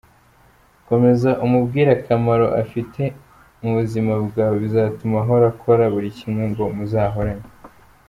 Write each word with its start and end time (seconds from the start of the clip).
Komeza 0.87 1.29
umubwire 1.45 1.89
akamaro 1.97 2.47
afite 2.61 3.01
mu 3.61 3.67
ubuzima 3.73 4.13
bwawe 4.27 4.55
bizatuma 4.63 5.17
ahora 5.21 5.45
akora 5.53 5.83
buri 5.93 6.09
kimwe 6.17 6.43
ngo 6.51 6.63
muzahorane. 6.75 7.47